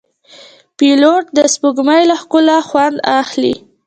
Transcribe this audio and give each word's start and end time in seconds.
پیلوټ 0.77 1.23
د 1.37 1.39
سپوږمۍ 1.53 2.01
له 2.09 2.15
ښکلا 2.21 2.57
خوند 2.67 2.97
اخلي. 3.21 3.53